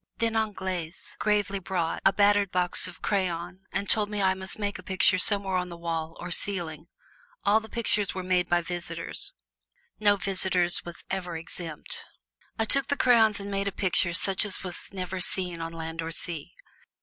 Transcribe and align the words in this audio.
Then 0.17 0.35
Anglaise 0.35 1.15
gravely 1.19 1.59
brought 1.59 2.01
a 2.03 2.11
battered 2.11 2.51
box 2.51 2.87
of 2.87 3.03
crayon 3.03 3.59
and 3.71 3.87
told 3.87 4.09
me 4.09 4.19
I 4.19 4.33
must 4.33 4.57
make 4.57 4.79
a 4.79 4.81
picture 4.81 5.19
somewhere 5.19 5.57
on 5.57 5.69
the 5.69 5.77
wall 5.77 6.17
or 6.19 6.31
ceiling: 6.31 6.87
all 7.45 7.59
the 7.59 7.69
pictures 7.69 8.15
were 8.15 8.23
made 8.23 8.49
by 8.49 8.61
visitors 8.61 9.31
no 9.99 10.15
visitor 10.15 10.63
was 10.83 11.05
ever 11.11 11.37
exempt. 11.37 12.03
I 12.57 12.65
took 12.65 12.87
the 12.87 12.97
crayons 12.97 13.39
and 13.39 13.51
made 13.51 13.67
a 13.67 13.71
picture 13.71 14.11
such 14.13 14.43
as 14.43 14.63
was 14.63 14.91
never 14.91 15.19
seen 15.19 15.61
on 15.61 15.71
land 15.71 16.01
or 16.01 16.09
sea. 16.09 16.55